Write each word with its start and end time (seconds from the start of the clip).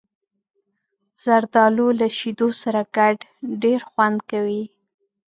زردالو 1.23 1.87
له 1.99 2.07
شیدو 2.17 2.49
سره 2.61 2.81
ګډ 2.97 3.15
ډېر 3.63 3.79
خوند 3.89 4.17
کوي. 4.31 4.63